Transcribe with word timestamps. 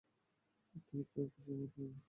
তুমি 0.83 1.03
কি 1.05 1.19
আর 1.21 1.27
কিছু 1.33 1.51
নিবে? 1.51 1.83